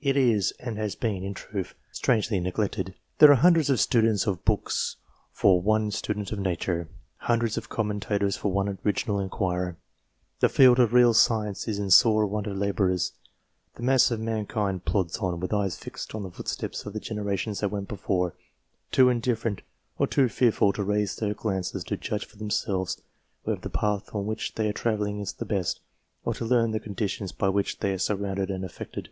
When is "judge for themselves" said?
21.98-23.00